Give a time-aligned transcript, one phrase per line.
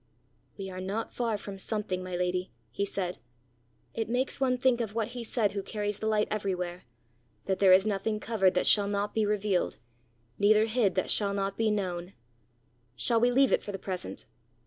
[0.57, 3.19] "We are not far from something, my lady!" he said.
[3.93, 6.85] "It makes one think of what He said who carries the light everywhere
[7.45, 9.77] that there is nothing covered that shall not be revealed,
[10.39, 12.13] neither hid that shall not be known.
[12.95, 14.25] Shall we leave it for the present?"